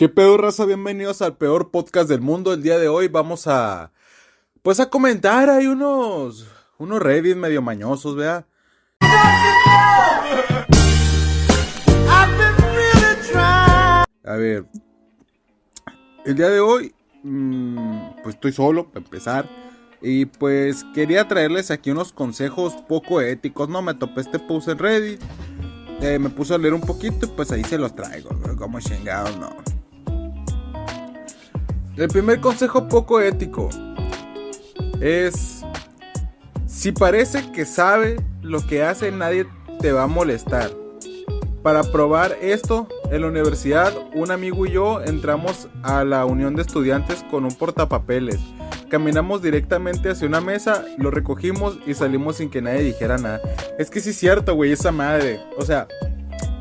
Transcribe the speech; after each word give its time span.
¿Qué 0.00 0.08
pedo, 0.08 0.38
raza? 0.38 0.64
Bienvenidos 0.64 1.20
al 1.20 1.36
peor 1.36 1.70
podcast 1.70 2.08
del 2.08 2.22
mundo. 2.22 2.54
El 2.54 2.62
día 2.62 2.78
de 2.78 2.88
hoy 2.88 3.08
vamos 3.08 3.46
a. 3.46 3.92
Pues 4.62 4.80
a 4.80 4.88
comentar. 4.88 5.50
Hay 5.50 5.66
unos. 5.66 6.48
Unos 6.78 7.02
Reddit 7.02 7.36
medio 7.36 7.60
mañosos, 7.60 8.16
vea. 8.16 8.46
A 14.24 14.36
ver. 14.38 14.64
El 16.24 16.34
día 16.34 16.48
de 16.48 16.60
hoy. 16.60 16.94
mm, 17.22 18.22
pues 18.22 18.36
estoy 18.36 18.52
solo, 18.52 18.88
para 18.88 19.04
empezar. 19.04 19.50
Y 20.00 20.24
pues 20.24 20.82
quería 20.94 21.28
traerles 21.28 21.70
aquí 21.70 21.90
unos 21.90 22.14
consejos 22.14 22.72
poco 22.88 23.20
éticos. 23.20 23.68
No 23.68 23.82
me 23.82 23.92
topé 23.92 24.22
este 24.22 24.38
post 24.38 24.68
en 24.68 24.78
Reddit. 24.78 25.20
Eh, 26.00 26.18
me 26.18 26.30
puse 26.30 26.54
a 26.54 26.58
leer 26.58 26.72
un 26.72 26.80
poquito 26.80 27.26
y 27.26 27.28
pues 27.28 27.52
ahí 27.52 27.64
se 27.64 27.76
los 27.76 27.94
traigo. 27.94 28.30
Como 28.56 28.80
chingados, 28.80 29.36
no. 29.36 29.79
El 31.96 32.08
primer 32.08 32.40
consejo 32.40 32.88
poco 32.88 33.20
ético 33.20 33.68
es, 35.00 35.62
si 36.66 36.92
parece 36.92 37.50
que 37.52 37.64
sabe 37.64 38.16
lo 38.42 38.64
que 38.66 38.82
hace, 38.82 39.10
nadie 39.10 39.46
te 39.80 39.92
va 39.92 40.04
a 40.04 40.06
molestar. 40.06 40.70
Para 41.62 41.82
probar 41.82 42.36
esto, 42.40 42.88
en 43.10 43.22
la 43.22 43.28
universidad, 43.28 43.92
un 44.14 44.30
amigo 44.30 44.66
y 44.66 44.72
yo 44.72 45.02
entramos 45.02 45.68
a 45.82 46.04
la 46.04 46.24
unión 46.24 46.54
de 46.54 46.62
estudiantes 46.62 47.24
con 47.30 47.44
un 47.44 47.54
portapapeles. 47.54 48.38
Caminamos 48.88 49.42
directamente 49.42 50.10
hacia 50.10 50.26
una 50.26 50.40
mesa, 50.40 50.84
lo 50.96 51.10
recogimos 51.10 51.78
y 51.86 51.94
salimos 51.94 52.36
sin 52.36 52.50
que 52.50 52.62
nadie 52.62 52.82
dijera 52.82 53.18
nada. 53.18 53.40
Es 53.78 53.90
que 53.90 54.00
sí 54.00 54.10
es 54.10 54.16
cierto, 54.16 54.54
güey, 54.54 54.72
esa 54.72 54.90
madre. 54.90 55.40
O 55.58 55.64
sea, 55.64 55.86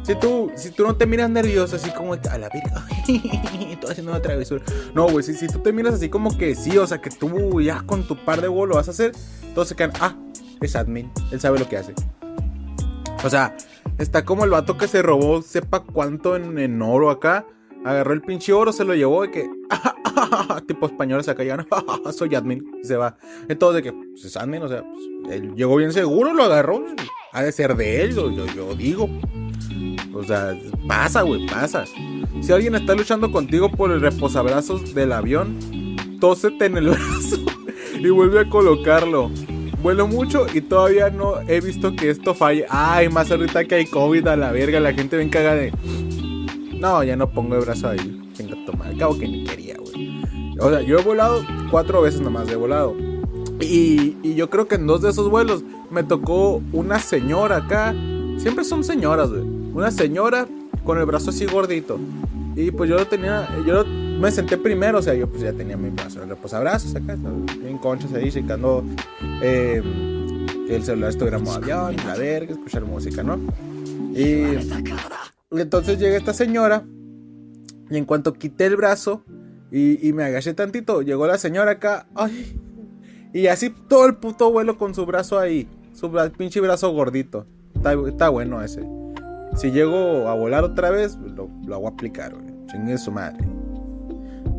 si 0.09 0.16
tú, 0.16 0.52
si 0.55 0.72
tú 0.72 0.88
no 0.88 0.95
te 0.95 1.05
miras 1.05 1.30
nervioso, 1.30 1.76
así 1.76 1.91
como 1.91 2.16
a 2.16 2.38
la 2.40 2.50
verga, 2.50 2.84
estoy 3.08 3.91
haciendo 3.91 4.12
una 4.12 4.20
travesura. 4.20 4.63
No, 4.95 5.08
güey, 5.08 5.23
si, 5.23 5.36
si 5.36 5.45
tú 5.45 5.59
te 5.59 5.72
miras 5.72 5.94
así 5.94 6.09
como 6.09 6.36
que 6.36 6.55
sí, 6.55 6.75
o 6.80 6.88
sea, 6.88 7.00
que 7.00 7.11
tú 7.11 7.61
ya 7.61 7.84
con 7.86 8.08
tu 8.08 8.16
par 8.25 8.42
de 8.42 8.47
bolos 8.47 8.69
lo 8.69 8.75
vas 8.78 8.88
a 8.88 8.92
hacer, 8.92 9.11
todos 9.53 9.67
se 9.67 9.75
quedan, 9.75 9.92
ah, 10.00 10.17
es 10.61 10.75
admin, 10.75 11.11
él 11.31 11.39
sabe 11.39 11.59
lo 11.59 11.69
que 11.69 11.78
hace. 11.78 11.94
O 13.23 13.30
sea, 13.30 13.56
está 14.00 14.25
como 14.25 14.45
el 14.45 14.50
vato 14.50 14.80
que 14.80 14.88
se 14.88 15.03
robó, 15.03 15.44
sepa 15.44 15.81
cuánto 15.81 16.36
en, 16.36 16.58
en 16.58 16.81
oro 16.81 17.12
acá, 17.12 17.45
agarró 17.86 18.14
el 18.14 18.22
pinche 18.23 18.52
oro, 18.52 18.73
se 18.73 18.86
lo 18.86 18.95
llevó 18.95 19.25
y 19.25 19.30
que, 19.30 19.47
tipo 20.67 20.88
españoles 20.88 21.30
acá 21.30 21.44
ya, 21.44 21.64
soy 22.14 22.34
admin, 22.34 22.66
se 22.81 22.95
va. 22.95 23.16
Entonces, 23.47 23.84
de 23.84 23.91
que, 23.91 23.95
pues 23.95 24.25
es 24.25 24.36
admin, 24.36 24.64
o 24.64 24.69
sea, 24.69 24.81
pues, 24.81 25.36
él 25.36 25.53
llegó 25.53 25.75
bien 25.75 25.94
seguro, 25.94 26.34
lo 26.34 26.45
agarró, 26.45 26.84
ha 27.31 27.44
de 27.44 27.52
ser 27.52 27.75
de 27.75 28.02
él, 28.02 28.16
yo, 28.16 28.31
yo 28.31 28.73
digo. 28.73 29.08
O 30.20 30.23
sea, 30.23 30.53
pasa, 30.86 31.22
güey, 31.22 31.45
pasa. 31.48 31.86
Si 32.42 32.52
alguien 32.52 32.75
está 32.75 32.94
luchando 32.94 33.31
contigo 33.31 33.72
por 33.72 33.89
el 33.89 34.02
reposabrazos 34.02 34.94
del 34.94 35.14
avión, 35.14 35.58
tósete 36.20 36.66
en 36.66 36.75
el 36.78 36.89
brazo 36.89 37.38
y 37.98 38.09
vuelve 38.09 38.42
a 38.42 38.50
colocarlo. 38.50 39.31
Vuelo 39.81 40.08
mucho 40.08 40.45
y 40.53 40.59
todavía 40.59 41.09
no 41.09 41.40
he 41.47 41.62
visto 41.62 41.95
que 41.95 42.09
esto 42.09 42.36
falle. 42.36 42.66
Ay, 42.70 43.08
más 43.08 43.31
ahorita 43.31 43.64
que 43.64 43.75
hay 43.75 43.86
COVID 43.86 44.28
a 44.28 44.36
la 44.36 44.52
verga, 44.52 44.81
la 44.81 44.92
gente 44.92 45.16
ven 45.16 45.30
caga 45.30 45.56
de. 45.56 45.72
No, 46.73 47.02
ya 47.02 47.16
no 47.16 47.30
pongo 47.30 47.56
el 47.56 47.62
brazo 47.62 47.88
ahí. 47.88 48.22
Venga, 48.38 48.58
toma. 48.66 48.88
Al 48.88 48.97
cabo 48.97 49.17
que 49.17 49.25
ni 49.25 49.45
quería, 49.45 49.78
güey. 49.78 50.22
O 50.59 50.70
sea, 50.70 50.81
yo 50.81 51.00
he 51.00 51.02
volado 51.02 51.45
cuatro 51.72 52.02
veces 52.02 52.20
nomás, 52.20 52.50
he 52.50 52.58
volado. 52.58 52.94
Y, 53.62 54.17
y 54.22 54.36
yo 54.36 54.50
creo 54.50 54.67
que 54.67 54.75
en 54.75 54.86
dos 54.86 55.02
de 55.02 55.12
esos 55.12 55.30
vuelos 55.30 55.64
me 55.90 56.03
tocó 56.03 56.62
una 56.73 57.00
señora 57.00 57.58
acá. 57.58 57.95
Siempre 58.38 58.66
son 58.66 58.84
señoras, 58.84 59.30
güey. 59.30 59.59
Una 59.80 59.91
señora 59.91 60.45
con 60.83 60.97
el 60.97 61.05
brazo 61.05 61.30
así 61.30 61.45
gordito. 61.45 61.97
Y 62.58 62.69
pues 62.72 62.89
yo 62.89 62.97
lo 62.97 63.08
tenía, 63.08 63.47
yo 63.66 63.85
me 63.85 64.30
senté 64.30 64.58
primero, 64.58 64.99
o 64.99 65.02
sea, 65.02 65.13
yo 65.13 65.30
pues 65.30 65.41
ya 65.41 65.53
tenía 65.53 65.77
mi 65.77 65.89
brazo, 65.89 66.22
el 66.22 66.27
reposabrazos 66.27 66.94
acá, 66.95 67.16
bien 67.61 67.77
conchas 67.77 68.11
ahí, 68.13 68.30
checando 68.30 68.83
eh, 69.41 69.81
que 70.67 70.75
el 70.75 70.84
celular 70.84 71.12
estuviera 71.12 71.38
en 71.38 71.45
modo 71.45 71.56
avión, 71.56 71.95
la 72.06 72.16
verga, 72.18 72.51
escuchar 72.51 72.84
música, 72.84 73.23
¿no? 73.23 73.39
Y 74.13 74.44
entonces 75.51 75.97
llega 75.97 76.18
esta 76.18 76.34
señora, 76.34 76.84
y 77.89 77.95
en 77.95 78.03
cuanto 78.03 78.34
quité 78.34 78.66
el 78.66 78.75
brazo 78.75 79.23
y, 79.72 80.06
y 80.06 80.12
me 80.12 80.25
agaché 80.25 80.53
tantito, 80.53 81.01
llegó 81.03 81.25
la 81.25 81.38
señora 81.38 81.72
acá, 81.72 82.06
ay, 82.16 82.59
y 83.34 83.47
así 83.47 83.73
todo 83.88 84.06
el 84.07 84.16
puto 84.16 84.51
vuelo 84.51 84.78
con 84.78 84.94
su 84.94 85.06
brazo 85.06 85.39
ahí, 85.39 85.69
su 85.94 86.09
bra- 86.09 86.29
pinche 86.35 86.59
brazo 86.59 86.91
gordito. 86.91 87.45
Está, 87.73 87.94
está 88.06 88.28
bueno 88.28 88.62
ese. 88.62 88.81
Si 89.56 89.72
llego 89.72 90.28
a 90.28 90.34
volar 90.34 90.64
otra 90.64 90.90
vez, 90.90 91.18
lo, 91.18 91.50
lo 91.66 91.76
hago 91.76 91.88
aplicar, 91.88 92.34
güey. 92.34 92.54
Chingue 92.68 92.98
su 92.98 93.12
madre. 93.12 93.46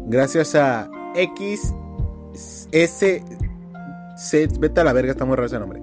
Gracias 0.07 0.55
a 0.55 0.91
XS. 1.15 1.77
Vete 4.59 4.81
a 4.81 4.85
la 4.85 4.93
verga, 4.93 5.13
está 5.13 5.25
muy 5.25 5.37
raro 5.37 5.47
ese 5.47 5.59
nombre. 5.59 5.83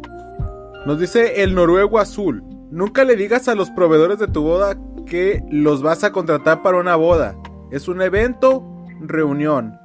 Nos 0.85 0.99
dice 0.99 1.43
el 1.43 1.55
noruego 1.55 1.99
azul. 1.99 2.43
Nunca 2.69 3.03
le 3.03 3.15
digas 3.15 3.47
a 3.47 3.55
los 3.55 3.71
proveedores 3.71 4.19
de 4.19 4.27
tu 4.27 4.43
boda 4.43 4.77
que 5.05 5.41
los 5.49 5.81
vas 5.81 6.03
a 6.03 6.11
contratar 6.11 6.61
para 6.61 6.77
una 6.77 6.95
boda. 6.95 7.35
Es 7.71 7.87
un 7.87 8.01
evento, 8.01 8.63
reunión. 9.01 9.77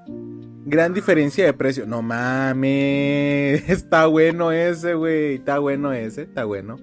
Gran 0.65 0.95
diferencia 0.95 1.45
de 1.45 1.53
precio. 1.53 1.87
No 1.87 2.03
mames. 2.03 3.69
Está 3.69 4.07
bueno 4.07 4.53
ese, 4.53 4.95
güey. 4.95 5.37
Está 5.37 5.59
bueno 5.59 5.93
ese. 5.93 6.23
Está 6.23 6.45
bueno. 6.45 6.77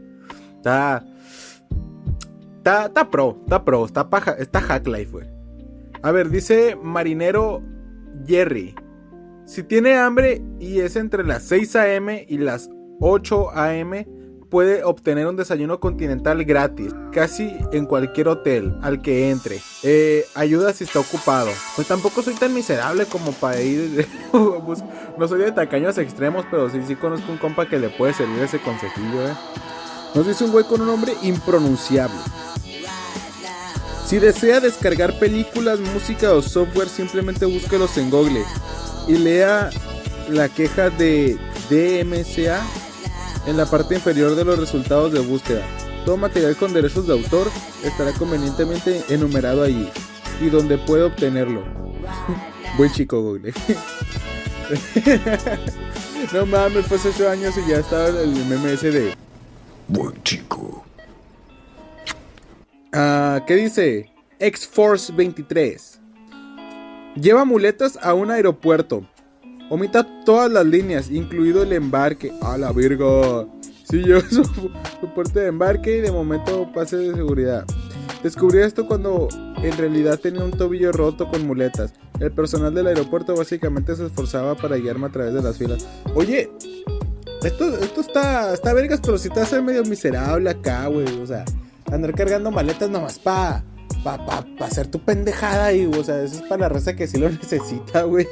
Está. 0.56 1.06
Está, 2.70 3.10
pro, 3.10 3.38
está 3.42 3.66
pro, 3.66 3.86
está 3.86 4.10
paja, 4.10 4.32
está 4.34 4.62
hack 4.62 4.88
life, 4.88 5.12
güey. 5.12 5.28
A 6.04 6.12
ver, 6.12 6.30
dice 6.30 6.78
Marinero 6.82 7.64
Jerry. 8.28 8.76
Si 9.46 9.64
tiene 9.64 9.98
hambre 9.98 10.44
y 10.60 10.80
es 10.80 10.96
entre 10.96 11.24
las 11.24 11.42
6 11.44 11.76
a.m. 11.78 12.26
y 12.30 12.38
las 12.38 12.70
8 13.00 13.58
a.m., 13.58 14.08
puede 14.52 14.84
obtener 14.84 15.26
un 15.26 15.36
desayuno 15.36 15.80
continental 15.80 16.44
gratis, 16.44 16.94
casi 17.12 17.56
en 17.72 17.88
cualquier 17.88 18.28
hotel 18.28 18.76
al 18.84 19.02
que 19.02 19.32
entre. 19.32 19.60
Eh, 19.82 20.26
ayuda 20.36 20.72
si 20.74 20.84
está 20.84 21.00
ocupado. 21.00 21.50
Pues 21.76 21.88
tampoco 21.88 22.22
soy 22.22 22.36
tan 22.36 22.54
miserable 22.54 23.06
como 23.06 23.32
para 23.32 23.62
ir. 23.62 24.08
no 25.18 25.28
soy 25.28 25.42
de 25.42 25.52
tacaños 25.52 25.98
extremos, 25.98 26.46
pero 26.52 26.70
sí, 26.70 26.82
sí 26.86 26.96
conozco 26.96 27.32
un 27.32 27.40
compa 27.40 27.68
que 27.68 27.80
le 27.80 27.90
puede 27.90 28.14
servir 28.14 28.44
ese 28.44 28.60
consejillo, 28.60 29.28
eh. 29.28 29.34
Nos 30.16 30.26
dice 30.26 30.44
un 30.44 30.52
güey 30.52 30.66
con 30.66 30.82
un 30.82 30.88
nombre 30.88 31.14
impronunciable. 31.22 32.18
Si 34.10 34.18
desea 34.18 34.60
descargar 34.60 35.20
películas, 35.20 35.80
música 35.80 36.34
o 36.34 36.42
software, 36.42 36.90
simplemente 36.90 37.46
búsquelos 37.46 37.96
en 38.00 38.10
Google 38.10 38.44
y 39.08 39.20
lea 39.20 39.70
la 40.30 40.50
queja 40.50 40.90
de 40.90 41.38
DMCA 41.70 42.60
en 43.46 43.56
la 43.56 43.68
parte 43.68 43.94
inferior 43.94 44.34
de 44.34 44.46
los 44.46 44.58
resultados 44.58 45.14
de 45.14 45.20
búsqueda. 45.20 45.62
Todo 46.06 46.18
material 46.18 46.56
con 46.56 46.74
derechos 46.74 47.06
de 47.06 47.14
autor 47.14 47.52
estará 47.84 48.12
convenientemente 48.14 49.04
enumerado 49.10 49.62
allí 49.62 49.88
y 50.42 50.50
donde 50.50 50.80
puede 50.80 51.04
obtenerlo. 51.04 51.64
Buen 52.78 52.92
chico 52.92 53.22
Google. 53.22 53.54
no 56.34 56.48
mames, 56.48 56.88
fue 56.88 56.98
hace 56.98 57.10
8 57.10 57.30
años 57.30 57.54
y 57.64 57.70
ya 57.70 57.78
estaba 57.78 58.08
el 58.08 58.32
meme 58.48 58.76
de... 58.76 59.14
Buen 59.88 60.24
chico. 60.24 60.39
Ah, 62.94 63.44
¿Qué 63.46 63.56
dice? 63.56 64.12
X-Force 64.40 65.14
23. 65.14 66.00
Lleva 67.16 67.46
muletas 67.46 68.00
a 68.02 68.14
un 68.14 68.32
aeropuerto. 68.32 69.08
Omita 69.70 70.24
todas 70.26 70.52
las 70.52 70.66
líneas, 70.66 71.12
incluido 71.12 71.62
el 71.64 71.74
embarque. 71.74 72.34
A 72.42 72.58
la 72.58 72.72
virgo. 72.72 73.60
Sí, 73.84 73.98
lleva 73.98 74.22
su, 74.30 74.44
su 74.44 75.34
de 75.34 75.48
embarque 75.48 75.98
y 75.98 76.02
de 76.02 76.12
momento 76.12 76.72
pase 76.74 76.98
de 76.98 77.14
seguridad. 77.14 77.66
Descubrí 78.24 78.60
esto 78.60 78.88
cuando 78.88 79.30
en 79.58 79.78
realidad 79.78 80.20
tenía 80.20 80.44
un 80.44 80.52
tobillo 80.52 80.92
roto 80.92 81.30
con 81.30 81.46
muletas. 81.46 81.94
El 82.20 82.32
personal 82.32 82.74
del 82.74 82.88
aeropuerto 82.88 83.36
básicamente 83.36 83.96
se 83.96 84.08
esforzaba 84.08 84.56
para 84.56 84.76
guiarme 84.78 85.08
a 85.08 85.10
través 85.10 85.34
de 85.34 85.42
las 85.42 85.58
filas. 85.58 85.88
Oye, 86.16 86.52
esto, 87.44 87.78
esto 87.78 88.02
está, 88.02 88.54
está 88.54 88.74
vergas, 88.74 89.00
pero 89.02 89.18
si 89.18 89.30
te 89.30 89.40
hace 89.40 89.62
medio 89.62 89.84
miserable 89.84 90.50
acá, 90.50 90.88
güey. 90.88 91.08
O 91.22 91.26
sea, 91.26 91.46
andar 91.92 92.14
cargando 92.14 92.52
maletas 92.52 92.90
nomás 92.90 93.20
pa, 93.20 93.64
pa, 94.04 94.24
pa, 94.26 94.46
pa 94.58 94.66
hacer 94.66 94.88
tu 94.88 95.00
pendejada 95.00 95.66
ahí, 95.66 95.86
o 95.86 96.04
sea, 96.04 96.24
eso 96.24 96.36
es 96.36 96.42
para 96.44 96.62
la 96.62 96.70
raza 96.70 96.96
que 96.96 97.08
sí 97.08 97.18
lo 97.18 97.30
necesita, 97.30 98.04
güey. 98.04 98.28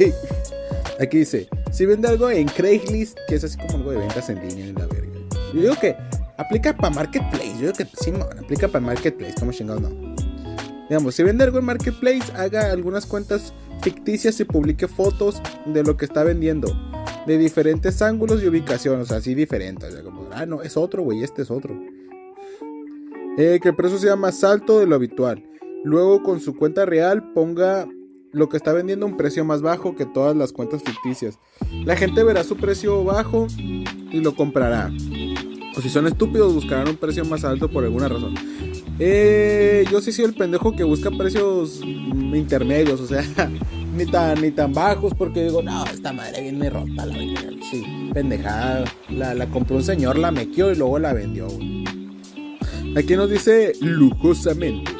Aquí 0.99 1.19
dice, 1.19 1.47
si 1.71 1.85
vende 1.85 2.07
algo 2.07 2.29
en 2.29 2.47
Craigslist, 2.47 3.17
que 3.27 3.35
es 3.35 3.43
así 3.43 3.57
como 3.57 3.77
algo 3.77 3.91
de 3.91 3.97
ventas 3.97 4.29
en 4.29 4.47
línea 4.47 4.67
en 4.67 4.75
la 4.75 4.87
verga. 4.87 5.19
Yo 5.53 5.61
digo 5.61 5.75
que 5.79 5.95
aplica 6.37 6.75
para 6.75 6.93
Marketplace, 6.93 7.53
yo 7.53 7.71
digo 7.71 7.73
que 7.73 7.87
sí, 8.01 8.11
no, 8.11 8.23
aplica 8.23 8.67
para 8.67 8.85
Marketplace, 8.85 9.35
como 9.39 9.51
chingados 9.51 9.81
no. 9.81 9.89
Digamos, 10.89 11.15
si 11.15 11.23
vende 11.23 11.43
algo 11.43 11.59
en 11.59 11.65
Marketplace, 11.65 12.31
haga 12.35 12.71
algunas 12.71 13.05
cuentas 13.05 13.53
ficticias 13.81 14.39
y 14.39 14.45
publique 14.45 14.87
fotos 14.87 15.41
de 15.65 15.83
lo 15.83 15.97
que 15.97 16.05
está 16.05 16.23
vendiendo. 16.23 16.69
De 17.25 17.37
diferentes 17.37 18.01
ángulos 18.01 18.41
y 18.41 18.47
ubicaciones, 18.47 19.11
así 19.11 19.35
diferentes. 19.35 19.89
O 19.89 19.91
sea, 19.91 20.03
como, 20.03 20.29
ah, 20.31 20.45
no, 20.45 20.61
es 20.61 20.77
otro, 20.77 21.03
güey, 21.03 21.23
este 21.23 21.41
es 21.41 21.51
otro. 21.51 21.77
Eh, 23.37 23.59
que 23.61 23.69
el 23.69 23.75
precio 23.75 23.97
sea 23.99 24.15
más 24.15 24.43
alto 24.43 24.79
de 24.79 24.87
lo 24.87 24.95
habitual. 24.95 25.43
luego 25.83 26.23
con 26.23 26.39
su 26.41 26.55
cuenta 26.55 26.85
real 26.85 27.31
ponga 27.33 27.87
lo 28.33 28.49
que 28.49 28.57
está 28.57 28.73
vendiendo 28.73 29.05
un 29.05 29.15
precio 29.15 29.45
más 29.45 29.61
bajo 29.61 29.95
que 29.95 30.05
todas 30.05 30.35
las 30.35 30.51
cuentas 30.51 30.83
ficticias. 30.83 31.39
La 31.85 31.95
gente 31.95 32.23
verá 32.23 32.43
su 32.43 32.57
precio 32.57 33.03
bajo 33.03 33.47
y 33.57 34.19
lo 34.19 34.35
comprará. 34.35 34.91
O 35.77 35.81
si 35.81 35.89
son 35.89 36.07
estúpidos, 36.07 36.53
buscarán 36.53 36.89
un 36.89 36.97
precio 36.97 37.23
más 37.25 37.43
alto 37.45 37.69
por 37.69 37.83
alguna 37.83 38.07
razón. 38.09 38.33
Eh, 38.99 39.85
yo 39.91 40.01
sí 40.01 40.11
soy 40.11 40.25
el 40.25 40.33
pendejo 40.33 40.75
que 40.75 40.83
busca 40.83 41.11
precios 41.11 41.81
intermedios, 41.83 42.99
o 42.99 43.05
sea, 43.07 43.23
ni 43.95 44.05
tan, 44.07 44.41
ni 44.41 44.51
tan 44.51 44.73
bajos, 44.73 45.13
porque 45.13 45.43
digo, 45.43 45.61
no, 45.61 45.85
esta 45.85 46.11
madre 46.11 46.41
viene 46.41 46.69
rota, 46.69 47.05
la 47.05 47.15
Sí, 47.69 47.83
pendejada. 48.13 48.85
La, 49.09 49.33
la 49.33 49.45
compró 49.49 49.77
un 49.77 49.83
señor, 49.83 50.17
la 50.17 50.31
mequeó 50.31 50.71
y 50.71 50.75
luego 50.75 50.97
la 50.99 51.13
vendió. 51.13 51.47
Aquí 52.97 53.15
nos 53.15 53.29
dice 53.29 53.73
lujosamente. 53.79 54.91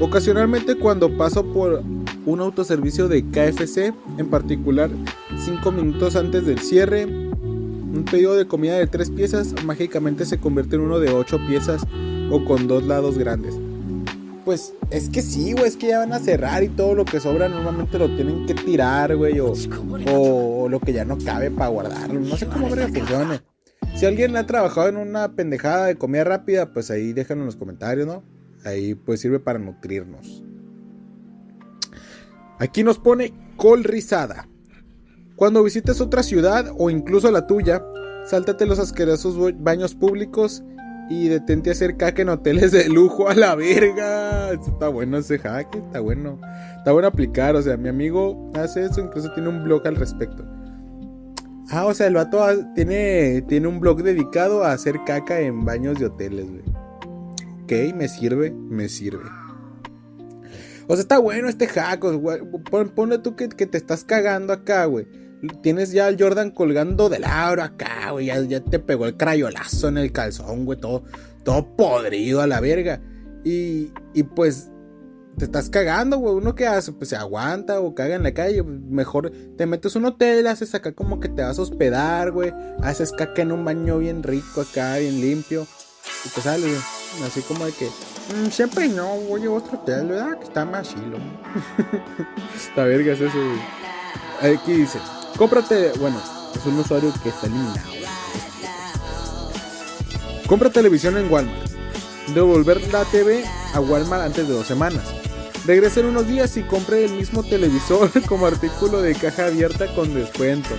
Ocasionalmente 0.00 0.76
cuando 0.76 1.16
paso 1.16 1.44
por 1.44 1.82
un 2.24 2.40
autoservicio 2.40 3.08
de 3.08 3.24
KFC, 3.24 3.92
en 4.18 4.30
particular 4.30 4.88
5 5.36 5.72
minutos 5.72 6.14
antes 6.14 6.46
del 6.46 6.60
cierre, 6.60 7.06
un 7.06 8.04
pedido 8.08 8.36
de 8.36 8.46
comida 8.46 8.78
de 8.78 8.86
3 8.86 9.10
piezas 9.10 9.52
mágicamente 9.64 10.26
se 10.26 10.38
convierte 10.38 10.76
en 10.76 10.82
uno 10.82 11.00
de 11.00 11.10
8 11.10 11.40
piezas 11.48 11.82
o 12.30 12.44
con 12.44 12.68
dos 12.68 12.84
lados 12.84 13.18
grandes. 13.18 13.56
Pues 14.44 14.74
es 14.92 15.08
que 15.08 15.20
sí, 15.20 15.54
güey, 15.54 15.66
es 15.66 15.76
que 15.76 15.88
ya 15.88 15.98
van 15.98 16.12
a 16.12 16.20
cerrar 16.20 16.62
y 16.62 16.68
todo 16.68 16.94
lo 16.94 17.04
que 17.04 17.18
sobra 17.18 17.48
normalmente 17.48 17.98
lo 17.98 18.14
tienen 18.14 18.46
que 18.46 18.54
tirar, 18.54 19.16
güey, 19.16 19.40
o, 19.40 19.54
o 20.06 20.68
lo 20.68 20.78
que 20.78 20.92
ya 20.92 21.04
no 21.04 21.18
cabe 21.18 21.50
para 21.50 21.68
guardarlo. 21.68 22.20
No 22.20 22.36
sé 22.36 22.46
cómo 22.46 22.72
que 22.72 22.86
funcione. 22.86 23.40
Si 23.98 24.06
alguien 24.06 24.36
ha 24.36 24.46
trabajado 24.46 24.86
en 24.86 24.96
una 24.96 25.32
pendejada 25.32 25.86
de 25.86 25.96
comida 25.96 26.22
rápida, 26.22 26.72
pues 26.72 26.88
ahí 26.92 27.12
déjenlo 27.12 27.42
en 27.42 27.46
los 27.46 27.56
comentarios, 27.56 28.06
¿no? 28.06 28.22
Ahí 28.64 28.94
pues 28.94 29.20
sirve 29.20 29.40
para 29.40 29.58
nutrirnos. 29.58 30.44
Aquí 32.60 32.84
nos 32.84 33.00
pone 33.00 33.32
col 33.56 33.82
rizada. 33.82 34.46
Cuando 35.34 35.64
visites 35.64 36.00
otra 36.00 36.22
ciudad 36.22 36.72
o 36.78 36.90
incluso 36.90 37.28
la 37.32 37.48
tuya, 37.48 37.84
sáltate 38.24 38.66
los 38.66 38.78
asquerosos 38.78 39.36
baños 39.58 39.96
públicos 39.96 40.62
y 41.10 41.26
detente 41.26 41.70
a 41.70 41.72
hacer 41.72 41.96
caca 41.96 42.22
en 42.22 42.28
hoteles 42.28 42.70
de 42.70 42.88
lujo 42.88 43.28
a 43.28 43.34
la 43.34 43.56
verga. 43.56 44.52
Está 44.52 44.86
bueno 44.90 45.18
ese 45.18 45.40
hack, 45.40 45.74
está 45.74 45.98
bueno. 45.98 46.40
Está 46.76 46.92
bueno 46.92 47.08
aplicar, 47.08 47.56
o 47.56 47.62
sea, 47.62 47.76
mi 47.76 47.88
amigo 47.88 48.48
hace 48.54 48.84
eso, 48.84 49.00
incluso 49.00 49.32
tiene 49.32 49.48
un 49.48 49.64
blog 49.64 49.84
al 49.88 49.96
respecto. 49.96 50.44
Ah, 51.70 51.84
o 51.84 51.92
sea, 51.92 52.06
el 52.06 52.14
vato 52.14 52.42
tiene, 52.74 53.42
tiene 53.42 53.68
un 53.68 53.78
blog 53.78 54.02
dedicado 54.02 54.64
a 54.64 54.72
hacer 54.72 54.96
caca 55.04 55.40
en 55.40 55.64
baños 55.64 55.98
de 55.98 56.06
hoteles, 56.06 56.46
güey. 56.48 56.62
Ok, 57.64 57.94
me 57.94 58.08
sirve, 58.08 58.50
me 58.50 58.88
sirve. 58.88 59.24
O 60.86 60.94
sea, 60.94 61.02
está 61.02 61.18
bueno 61.18 61.48
este 61.48 61.66
hack, 61.66 62.02
güey. 62.02 62.40
ponle 62.94 63.18
tú 63.18 63.36
que, 63.36 63.48
te 63.48 63.76
estás 63.76 64.04
cagando 64.04 64.54
acá, 64.54 64.86
güey. 64.86 65.06
Tienes 65.62 65.92
ya 65.92 66.06
al 66.06 66.16
Jordan 66.18 66.50
colgando 66.50 67.10
del 67.10 67.24
aro 67.24 67.62
acá, 67.62 68.12
güey. 68.12 68.26
Ya, 68.26 68.60
te 68.64 68.78
pegó 68.78 69.04
el 69.06 69.18
crayolazo 69.18 69.88
en 69.88 69.98
el 69.98 70.10
calzón, 70.10 70.64
güey. 70.64 70.80
Todo, 70.80 71.04
todo 71.44 71.76
podrido 71.76 72.40
a 72.40 72.46
la 72.46 72.60
verga. 72.60 73.02
Y, 73.44 73.92
y 74.14 74.22
pues 74.22 74.70
te 75.38 75.44
estás 75.44 75.70
cagando, 75.70 76.18
güey. 76.18 76.34
Uno 76.34 76.54
que 76.54 76.66
hace, 76.66 76.92
pues 76.92 77.10
se 77.10 77.16
aguanta 77.16 77.80
o 77.80 77.94
caga 77.94 78.16
en 78.16 78.24
la 78.24 78.34
calle. 78.34 78.62
Mejor 78.62 79.32
te 79.56 79.66
metes 79.66 79.96
un 79.96 80.04
hotel, 80.04 80.46
haces 80.46 80.74
acá 80.74 80.92
como 80.92 81.20
que 81.20 81.28
te 81.28 81.42
vas 81.42 81.58
a 81.58 81.62
hospedar, 81.62 82.32
güey. 82.32 82.52
Haces 82.82 83.12
caca 83.12 83.42
en 83.42 83.52
un 83.52 83.64
baño 83.64 83.98
bien 83.98 84.22
rico 84.22 84.60
acá, 84.60 84.98
bien 84.98 85.20
limpio. 85.20 85.66
Y 86.24 86.28
te 86.30 86.40
sales, 86.40 86.78
Así 87.24 87.40
como 87.42 87.64
de 87.64 87.72
que, 87.72 87.86
mm, 87.86 88.50
siempre 88.50 88.88
no, 88.88 89.16
voy 89.28 89.46
a 89.46 89.50
otro 89.50 89.78
hotel, 89.78 90.08
¿verdad? 90.08 90.38
Que 90.38 90.44
está 90.44 90.64
más 90.64 90.88
chilo. 90.88 91.18
Esta 92.56 92.84
verga 92.84 93.12
es 93.12 93.20
eso, 93.20 93.38
güey. 93.38 94.54
Aquí 94.54 94.72
dice, 94.72 94.98
cómprate, 95.36 95.92
bueno, 95.98 96.20
es 96.54 96.66
un 96.66 96.78
usuario 96.78 97.12
que 97.22 97.30
está 97.30 97.46
eliminado. 97.46 97.80
Compra 100.46 100.70
televisión 100.70 101.16
en 101.16 101.30
Walmart. 101.30 101.68
Devolver 102.34 102.80
la 102.92 103.04
TV 103.04 103.44
a 103.74 103.80
Walmart 103.80 104.22
antes 104.22 104.46
de 104.48 104.54
dos 104.54 104.66
semanas. 104.66 105.17
Regrese 105.68 106.00
en 106.00 106.06
unos 106.06 106.26
días 106.26 106.56
y 106.56 106.62
compre 106.62 107.04
el 107.04 107.12
mismo 107.12 107.42
televisor 107.42 108.10
como 108.26 108.46
artículo 108.46 109.02
de 109.02 109.14
caja 109.14 109.48
abierta 109.48 109.86
con 109.94 110.14
descuento. 110.14 110.70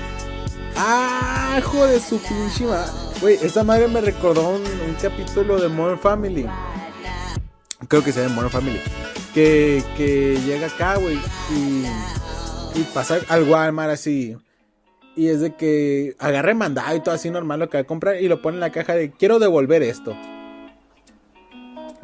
¡Ah! 0.76 1.62
de 1.62 2.00
su 2.00 2.18
pinche! 2.18 2.66
Güey, 3.22 3.38
esta 3.40 3.64
madre 3.64 3.88
me 3.88 4.02
recordó 4.02 4.50
un, 4.50 4.64
capítulo 5.00 5.62
de 5.62 5.68
Modern 5.68 6.00
Family. 6.00 6.48
Creo 7.88 8.04
que 8.04 8.12
sea 8.12 8.24
de 8.24 8.30
Modern 8.30 8.50
Family. 8.50 8.82
Que, 9.36 9.84
que 9.96 10.40
llega 10.44 10.66
acá, 10.66 10.96
güey, 10.96 11.20
y, 11.56 11.86
y 12.74 12.84
pasa 12.92 13.20
al 13.28 13.44
Walmart 13.44 13.92
así. 13.92 14.38
Y 15.16 15.28
es 15.28 15.40
de 15.42 15.54
que 15.54 16.16
agarre 16.18 16.56
mandado 16.56 16.96
y 16.96 17.02
todo 17.02 17.14
así 17.14 17.30
normal 17.30 17.60
lo 17.60 17.70
que 17.70 17.78
va 17.78 17.82
a 17.82 17.88
comprar 17.88 18.20
y 18.20 18.28
lo 18.28 18.42
pone 18.42 18.56
en 18.56 18.62
la 18.62 18.72
caja 18.72 18.96
de 18.96 19.12
quiero 19.12 19.38
devolver 19.38 19.84
esto. 19.84 20.18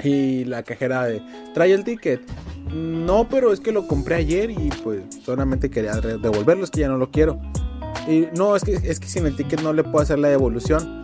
Y 0.04 0.46
la 0.46 0.62
cajera 0.62 1.06
de 1.06 1.24
trae 1.56 1.74
el 1.74 1.84
ticket. 1.84 2.22
No, 2.74 3.28
pero 3.30 3.54
es 3.54 3.60
que 3.60 3.72
lo 3.72 3.88
compré 3.88 4.16
ayer 4.16 4.50
y 4.50 4.70
pues 4.84 5.04
solamente 5.24 5.70
quería 5.70 5.96
devolverlo, 5.96 6.64
es 6.64 6.72
que 6.72 6.82
ya 6.82 6.88
no 6.88 6.98
lo 6.98 7.12
quiero. 7.12 7.40
Y 8.08 8.28
no, 8.36 8.56
es 8.56 8.64
que, 8.64 8.74
es 8.74 9.00
que 9.00 9.08
sin 9.08 9.26
el 9.26 9.36
ticket 9.36 9.62
no 9.62 9.74
le 9.74 9.84
puedo 9.84 10.00
hacer 10.00 10.20
la 10.20 10.30
devolución. 10.30 11.04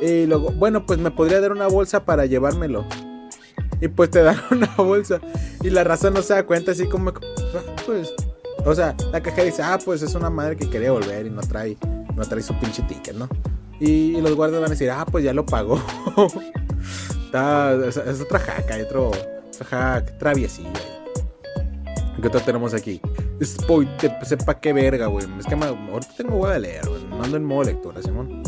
Y 0.00 0.26
luego, 0.26 0.50
bueno, 0.52 0.84
pues 0.84 0.98
me 0.98 1.10
podría 1.10 1.40
dar 1.40 1.52
una 1.52 1.68
bolsa 1.68 2.04
para 2.04 2.26
llevármelo. 2.26 2.84
Y 3.80 3.88
pues 3.88 4.10
te 4.10 4.22
dan 4.22 4.38
una 4.50 4.72
bolsa. 4.76 5.20
Y 5.62 5.70
la 5.70 5.84
raza 5.84 6.10
no 6.10 6.22
se 6.22 6.34
da 6.34 6.44
cuenta, 6.44 6.72
así 6.72 6.86
como, 6.86 7.12
pues, 7.86 8.12
o 8.64 8.74
sea, 8.74 8.96
la 9.12 9.22
cajera 9.22 9.44
dice, 9.44 9.62
ah, 9.62 9.78
pues 9.84 10.02
es 10.02 10.14
una 10.14 10.30
madre 10.30 10.56
que 10.56 10.68
quería 10.68 10.92
volver 10.92 11.26
y 11.26 11.30
no 11.30 11.40
trae, 11.42 11.76
no 12.16 12.24
trae 12.24 12.42
su 12.42 12.54
pinche 12.58 12.82
ticket, 12.82 13.14
¿no? 13.14 13.28
Y, 13.80 14.20
los 14.20 14.34
guardias 14.36 14.60
van 14.60 14.70
a 14.70 14.74
decir, 14.74 14.90
ah, 14.90 15.04
pues 15.04 15.24
ya 15.24 15.32
lo 15.32 15.44
pagó. 15.44 15.82
es, 17.32 18.20
otra 18.20 18.38
jaca, 18.38 18.74
hay 18.74 18.82
otro, 18.82 19.10
hack 19.68 20.18
traviesilla. 20.18 20.91
¿Qué 22.22 22.28
otro 22.28 22.40
tenemos 22.40 22.72
aquí? 22.72 23.00
Spoiler, 23.42 24.16
sepa 24.22 24.60
qué 24.60 24.72
verga, 24.72 25.06
güey. 25.08 25.26
Es 25.40 25.44
que 25.44 25.54
ahorita 25.54 26.12
tengo 26.16 26.36
voy 26.36 26.52
a 26.52 26.58
leer, 26.60 26.88
güey. 26.88 27.04
Mando 27.18 27.36
en 27.36 27.44
modo 27.44 27.64
lectura, 27.64 28.00
Simón. 28.00 28.44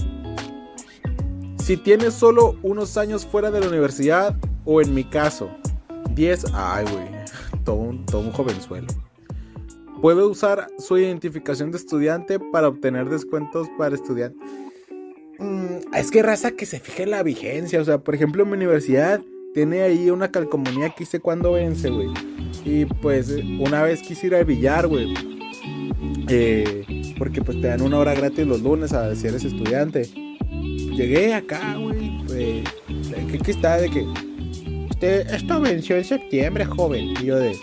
Si 1.58 1.76
tienes 1.76 2.14
solo 2.14 2.56
unos 2.62 2.96
años 2.96 3.26
fuera 3.26 3.50
de 3.50 3.58
la 3.58 3.66
universidad, 3.66 4.36
o 4.64 4.80
en 4.80 4.94
mi 4.94 5.02
caso, 5.02 5.50
10, 6.14 6.44
ay, 6.54 6.84
güey. 6.84 7.08
Todo 7.64 7.76
un, 7.76 8.06
todo 8.06 8.20
un 8.20 8.30
jovenzuelo. 8.30 8.86
Puede 10.02 10.22
usar 10.22 10.68
su 10.78 10.98
identificación 10.98 11.72
de 11.72 11.78
estudiante 11.78 12.38
para 12.38 12.68
obtener 12.68 13.08
descuentos 13.08 13.66
para 13.76 13.94
estudiantes. 13.94 14.38
Mm, 15.38 15.94
es 15.94 16.10
que 16.10 16.22
raza 16.22 16.52
que 16.52 16.66
se 16.66 16.78
fije 16.78 17.04
en 17.04 17.10
la 17.10 17.22
vigencia. 17.22 17.80
O 17.80 17.84
sea, 17.84 17.98
por 17.98 18.14
ejemplo, 18.14 18.42
en 18.44 18.50
mi 18.50 18.56
universidad 18.56 19.20
tiene 19.54 19.82
ahí 19.82 20.10
una 20.10 20.30
calcomanía 20.30 20.90
que 20.90 21.06
sé 21.06 21.18
cuándo 21.20 21.52
vence, 21.52 21.88
güey. 21.88 22.10
Y 22.64 22.86
pues 22.86 23.28
una 23.58 23.82
vez 23.82 24.00
quise 24.02 24.28
ir 24.28 24.34
al 24.34 24.44
billar, 24.44 24.86
güey. 24.86 25.14
Eh, 26.28 27.12
porque 27.18 27.42
pues 27.42 27.60
te 27.60 27.68
dan 27.68 27.82
una 27.82 27.98
hora 27.98 28.14
gratis 28.14 28.46
los 28.46 28.62
lunes 28.62 28.92
a 28.92 29.14
si 29.14 29.26
eres 29.26 29.44
estudiante. 29.44 30.08
Llegué 30.94 31.34
acá, 31.34 31.76
güey. 31.76 32.24
Pues, 32.26 33.42
¿qué, 33.42 33.50
está? 33.50 33.76
De 33.76 33.90
que... 33.90 34.06
Usted, 34.90 35.28
esto 35.34 35.60
venció 35.60 35.96
en 35.96 36.04
septiembre, 36.04 36.64
joven. 36.64 37.14
Y 37.20 37.26
yo 37.26 37.36
de... 37.36 37.56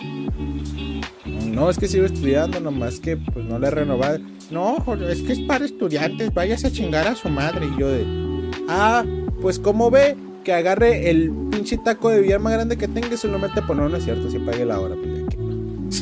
No, 1.45 1.69
es 1.69 1.77
que 1.77 1.87
sigo 1.87 2.05
estudiando, 2.05 2.59
nomás 2.59 2.99
que 2.99 3.17
pues 3.17 3.45
no 3.45 3.57
le 3.57 3.67
he 3.67 3.71
renovado. 3.71 4.19
No, 4.51 4.83
es 5.09 5.21
que 5.21 5.33
es 5.33 5.39
para 5.41 5.65
estudiantes, 5.65 6.33
váyase 6.33 6.67
a 6.67 6.71
chingar 6.71 7.07
a 7.07 7.15
su 7.15 7.29
madre. 7.29 7.65
Y 7.65 7.79
yo 7.79 7.89
de... 7.89 8.05
Ah, 8.67 9.03
pues 9.41 9.59
como 9.59 9.89
ve, 9.89 10.15
que 10.43 10.53
agarre 10.53 11.09
el 11.09 11.31
pinche 11.61 11.77
taco 11.77 12.09
de 12.09 12.21
billar 12.21 12.39
más 12.39 12.53
grande 12.53 12.75
que 12.75 12.87
tenga 12.87 13.13
y 13.13 13.17
se 13.17 13.27
lo 13.27 13.37
mete 13.37 13.59
a 13.59 13.67
poner, 13.67 13.87
no 13.87 13.95
es 13.95 14.03
cierto, 14.03 14.31
si 14.31 14.39
pague 14.39 14.65
la 14.65 14.79
hora. 14.79 14.95
Pues, 14.95 16.01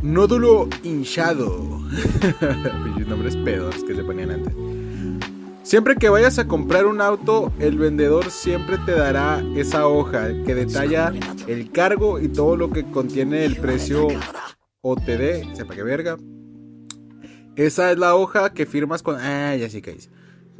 Nódulo 0.00 0.70
hinchado. 0.82 1.82
Pinches 2.84 3.06
nombres 3.06 3.36
pedos 3.36 3.84
que 3.84 3.94
se 3.94 4.02
ponían 4.02 4.30
antes. 4.30 4.54
Siempre 5.62 5.96
que 5.96 6.08
vayas 6.08 6.38
a 6.38 6.48
comprar 6.48 6.86
un 6.86 7.02
auto, 7.02 7.52
el 7.58 7.76
vendedor 7.76 8.30
siempre 8.30 8.78
te 8.86 8.92
dará 8.92 9.44
esa 9.54 9.86
hoja 9.86 10.28
que 10.46 10.54
detalla 10.54 11.12
el 11.46 11.70
cargo 11.70 12.18
y 12.18 12.28
todo 12.28 12.56
lo 12.56 12.70
que 12.70 12.90
contiene 12.90 13.44
el 13.44 13.56
precio 13.56 14.08
OTD. 14.80 15.54
Sepa 15.54 15.74
qué 15.74 15.82
verga. 15.82 16.16
Esa 17.56 17.92
es 17.92 17.98
la 17.98 18.14
hoja 18.14 18.54
que 18.54 18.64
firmas 18.64 19.02
con. 19.02 19.16
Ah, 19.20 19.54
ya 19.56 19.68
sí 19.68 19.82
que 19.82 19.90
es. 19.90 20.10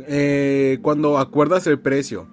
Eh, 0.00 0.78
cuando 0.82 1.16
acuerdas 1.16 1.66
el 1.66 1.80
precio. 1.80 2.28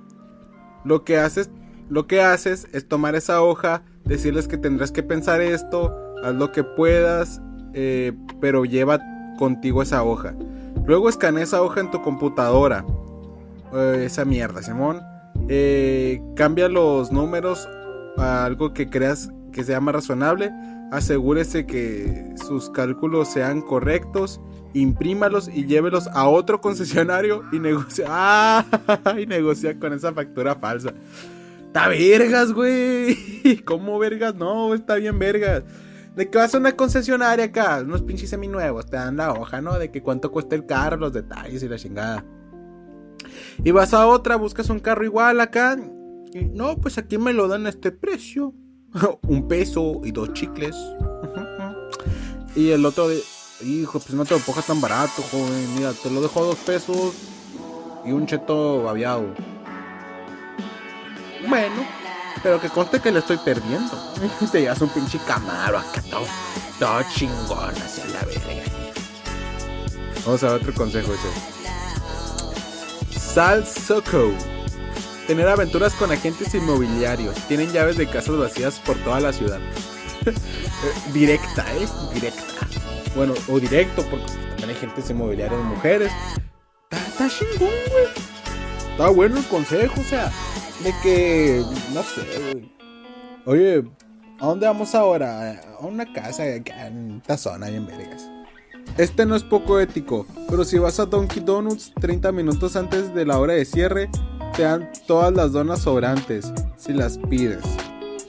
Lo 0.83 1.03
que 1.03 1.17
haces, 1.17 1.49
lo 1.89 2.07
que 2.07 2.21
haces 2.21 2.67
es 2.73 2.87
tomar 2.87 3.15
esa 3.15 3.41
hoja, 3.41 3.81
decirles 4.05 4.47
que 4.47 4.57
tendrás 4.57 4.91
que 4.91 5.03
pensar 5.03 5.41
esto, 5.41 5.95
haz 6.23 6.35
lo 6.35 6.51
que 6.51 6.63
puedas, 6.63 7.41
eh, 7.73 8.13
pero 8.41 8.65
lleva 8.65 8.99
contigo 9.37 9.81
esa 9.81 10.03
hoja. 10.03 10.33
Luego 10.85 11.09
escanea 11.09 11.43
esa 11.43 11.61
hoja 11.61 11.81
en 11.81 11.91
tu 11.91 12.01
computadora. 12.01 12.85
Eh, 13.73 14.03
esa 14.05 14.25
mierda, 14.25 14.61
Simón. 14.61 15.01
Eh, 15.49 16.21
cambia 16.35 16.67
los 16.67 17.11
números 17.11 17.67
a 18.17 18.45
algo 18.45 18.73
que 18.73 18.89
creas 18.89 19.29
que 19.51 19.63
sea 19.63 19.79
más 19.79 19.95
razonable, 19.95 20.51
asegúrese 20.91 21.65
que 21.65 22.33
sus 22.35 22.69
cálculos 22.69 23.29
sean 23.29 23.61
correctos, 23.61 24.41
imprímalos 24.73 25.47
y 25.47 25.65
llévelos 25.65 26.07
a 26.07 26.27
otro 26.27 26.61
concesionario 26.61 27.43
y 27.51 27.59
negocia, 27.59 28.05
¡Ah! 28.09 28.65
y 29.19 29.25
negocia 29.25 29.79
con 29.79 29.93
esa 29.93 30.13
factura 30.13 30.55
falsa. 30.55 30.93
Está 31.77 31.89
vergas, 31.89 32.53
güey. 32.53 33.61
¿Cómo 33.65 33.99
vergas? 33.99 34.33
No, 34.33 34.73
está 34.73 34.95
bien 34.95 35.19
vergas. 35.19 35.61
De 36.15 36.27
que 36.27 36.39
vas 36.39 36.55
a 36.55 36.57
una 36.57 36.75
concesionaria 36.75 37.45
acá, 37.45 37.81
unos 37.83 38.01
pinches 38.01 38.31
seminuevos, 38.31 38.87
te 38.87 38.95
dan 38.95 39.17
la 39.17 39.31
hoja, 39.31 39.61
¿no? 39.61 39.77
De 39.77 39.91
que 39.91 40.01
cuánto 40.01 40.31
cuesta 40.31 40.55
el 40.55 40.65
carro, 40.65 40.97
los 40.97 41.13
detalles 41.13 41.61
y 41.61 41.69
la 41.69 41.77
chingada. 41.77 42.25
Y 43.63 43.69
vas 43.69 43.93
a 43.93 44.07
otra, 44.07 44.37
buscas 44.37 44.71
un 44.71 44.79
carro 44.79 45.05
igual 45.05 45.39
acá. 45.39 45.77
Y 46.33 46.45
no, 46.45 46.77
pues 46.77 46.97
aquí 46.97 47.19
me 47.19 47.31
lo 47.31 47.47
dan 47.47 47.67
a 47.67 47.69
este 47.69 47.91
precio. 47.91 48.55
un 49.27 49.47
peso 49.47 50.01
y 50.03 50.11
dos 50.11 50.33
chicles. 50.33 50.75
y 52.55 52.71
el 52.71 52.83
otro 52.87 53.07
de, 53.07 53.21
hijo, 53.63 53.99
pues 53.99 54.15
no 54.15 54.25
te 54.25 54.33
lo 54.33 54.39
pongas 54.39 54.65
tan 54.65 54.81
barato, 54.81 55.21
joven. 55.31 55.75
Mira, 55.75 55.93
te 55.93 56.09
lo 56.09 56.21
dejo 56.23 56.39
a 56.39 56.47
dos 56.47 56.57
pesos 56.57 57.13
y 58.03 58.13
un 58.13 58.25
cheto 58.25 58.81
babiado. 58.81 59.27
Bueno, 61.45 61.85
pero 62.41 62.59
que 62.61 62.69
conste 62.69 62.99
que 62.99 63.11
le 63.11 63.19
estoy 63.19 63.37
perdiendo. 63.37 63.91
Te 64.51 64.61
llevas 64.61 64.81
un 64.81 64.89
pinche 64.89 65.19
camaro 65.19 65.79
acá 65.79 66.01
todo, 66.09 66.25
todo 66.79 67.03
chingón 67.13 67.75
hacia 67.75 68.05
la 68.05 68.21
verga. 68.21 68.63
Vamos 70.25 70.43
a 70.43 70.53
ver 70.53 70.61
otro 70.61 70.73
consejo 70.73 71.13
ese. 71.13 71.27
Sal 73.19 73.65
Soco. 73.65 74.31
Tener 75.27 75.47
aventuras 75.47 75.93
con 75.93 76.11
agentes 76.11 76.53
inmobiliarios. 76.53 77.35
Tienen 77.47 77.71
llaves 77.71 77.97
de 77.97 78.07
casas 78.07 78.37
vacías 78.37 78.79
por 78.79 78.97
toda 78.99 79.19
la 79.19 79.33
ciudad. 79.33 79.59
Directa, 81.13 81.65
¿eh? 81.75 81.87
Directa. 82.13 82.43
Bueno, 83.15 83.33
o 83.47 83.59
directo, 83.59 84.03
porque 84.09 84.25
también 84.25 84.69
hay 84.69 84.75
agentes 84.75 85.09
inmobiliarios 85.09 85.63
mujeres. 85.63 86.11
Está 86.91 87.29
chingón, 87.29 87.69
güey. 87.89 88.07
Está 88.91 89.09
bueno 89.09 89.37
el 89.37 89.45
consejo, 89.45 89.99
o 89.99 90.03
sea, 90.03 90.31
de 90.83 90.93
que, 91.03 91.63
no 91.93 92.03
sé, 92.03 92.21
güey. 92.51 92.71
Oye, 93.45 93.83
¿a 94.39 94.47
dónde 94.47 94.67
vamos 94.67 94.93
ahora? 94.95 95.61
A 95.79 95.85
una 95.85 96.11
casa 96.11 96.45
en 96.47 97.17
esta 97.21 97.37
zona, 97.37 97.69
bien 97.69 97.85
vergas. 97.87 98.29
Este 98.97 99.25
no 99.25 99.35
es 99.35 99.43
poco 99.43 99.79
ético, 99.79 100.25
pero 100.49 100.63
si 100.63 100.79
vas 100.79 100.99
a 100.99 101.05
Donkey 101.05 101.43
Donuts 101.43 101.93
30 101.99 102.31
minutos 102.31 102.75
antes 102.75 103.13
de 103.13 103.25
la 103.25 103.37
hora 103.37 103.53
de 103.53 103.63
cierre, 103.65 104.09
te 104.55 104.63
dan 104.63 104.89
todas 105.05 105.31
las 105.33 105.51
donas 105.51 105.81
sobrantes, 105.81 106.51
si 106.77 106.93
las 106.93 107.17
pides. 107.17 107.63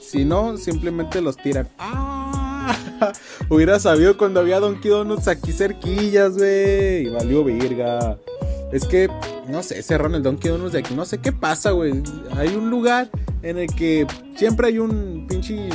Si 0.01 0.25
no, 0.25 0.57
simplemente 0.57 1.21
los 1.21 1.37
tiran. 1.37 1.69
¡Ah! 1.79 2.77
Hubiera 3.49 3.79
sabido 3.79 4.17
cuando 4.17 4.41
había 4.41 4.61
Donkey 4.61 4.91
Donuts 4.91 5.29
aquí 5.29 5.53
cerquillas, 5.53 6.37
güey. 6.37 7.07
Y 7.07 7.09
valió 7.09 7.45
virga. 7.45 8.19
Es 8.73 8.85
que, 8.85 9.09
no 9.49 9.63
sé, 9.63 9.83
cerraron 9.83 10.15
el 10.15 10.23
Donkey 10.23 10.51
Donuts 10.51 10.73
de 10.73 10.81
aquí. 10.81 10.95
No 10.95 11.05
sé 11.05 11.19
qué 11.19 11.33
pasa, 11.33 11.71
güey. 11.71 12.03
Hay 12.37 12.55
un 12.55 12.71
lugar 12.71 13.11
en 13.43 13.59
el 13.59 13.69
que 13.75 14.07
siempre 14.37 14.69
hay 14.69 14.79
un 14.79 15.27
pinche 15.29 15.69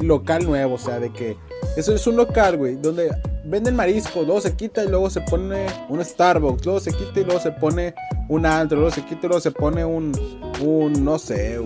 local 0.00 0.44
nuevo. 0.44 0.74
O 0.74 0.78
sea, 0.78 0.98
de 0.98 1.12
que 1.12 1.36
eso 1.76 1.94
es 1.94 2.06
un 2.06 2.16
local, 2.16 2.56
güey, 2.56 2.76
donde 2.76 3.10
venden 3.44 3.76
marisco, 3.76 4.22
luego 4.22 4.40
se 4.40 4.54
quita 4.56 4.84
y 4.84 4.88
luego 4.88 5.08
se 5.10 5.20
pone 5.20 5.66
un 5.88 6.04
Starbucks, 6.04 6.64
luego 6.64 6.80
se 6.80 6.92
quita 6.92 7.20
y 7.20 7.24
luego 7.24 7.40
se 7.40 7.52
pone 7.52 7.94
un 8.28 8.44
antro, 8.44 8.78
luego 8.78 8.92
se 8.92 9.02
quita 9.02 9.26
y 9.26 9.28
luego 9.28 9.40
se 9.40 9.50
pone 9.52 9.84
un, 9.84 10.12
un 10.60 11.04
no 11.04 11.18
sé, 11.18 11.60